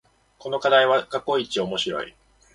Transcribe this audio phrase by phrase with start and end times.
[0.39, 2.15] この課題は過去一面白い